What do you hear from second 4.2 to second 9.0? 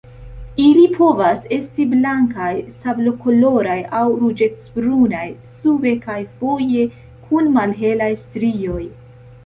ruĝecbrunaj sube, kaj foje kun malhelaj strioj.